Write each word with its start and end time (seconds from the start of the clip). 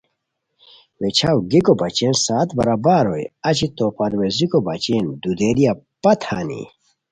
ویچھاؤ 1.01 1.39
گیکو 1.51 1.73
بچین 1.81 2.13
ساعت 2.25 2.49
برابر 2.57 3.03
ہوئے 3.09 3.25
اچی 3.47 3.67
تو 3.77 3.85
پرویزیکو 3.97 4.59
بچن 4.67 5.05
دودیریا 5.21 5.71
پت 6.01 6.19
ہانی 6.27 6.61